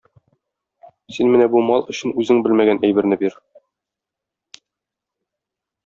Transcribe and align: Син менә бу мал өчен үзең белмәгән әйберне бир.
Син 1.17 1.29
менә 1.35 1.47
бу 1.57 1.61
мал 1.67 1.85
өчен 1.95 2.15
үзең 2.23 2.41
белмәгән 2.49 2.83
әйберне 2.91 3.21
бир. 3.25 3.41